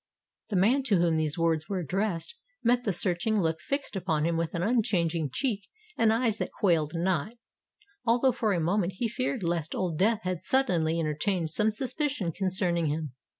The 0.49 0.55
man 0.55 0.81
to 0.85 0.97
whom 0.97 1.15
these 1.17 1.37
words 1.37 1.69
were 1.69 1.77
addressed, 1.77 2.33
met 2.63 2.85
the 2.85 2.91
searching 2.91 3.39
look 3.39 3.59
fixed 3.61 3.95
upon 3.95 4.25
him 4.25 4.35
with 4.35 4.55
an 4.55 4.63
unchanging 4.63 5.29
cheek 5.31 5.67
and 5.95 6.11
eyes 6.11 6.39
that 6.39 6.51
quailed 6.51 6.95
not; 6.95 7.33
although 8.03 8.31
for 8.31 8.51
a 8.51 8.59
moment 8.59 8.93
he 8.93 9.07
feared 9.07 9.43
lest 9.43 9.75
Old 9.75 9.99
Death 9.99 10.21
had 10.23 10.41
suddenly 10.41 10.99
entertained 10.99 11.51
some 11.51 11.71
suspicion 11.71 12.31
concerning 12.31 12.87
him. 12.87 13.13